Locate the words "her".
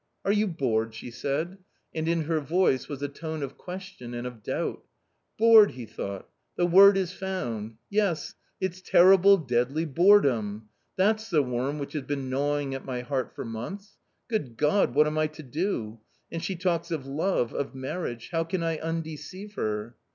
2.23-2.39, 19.53-19.95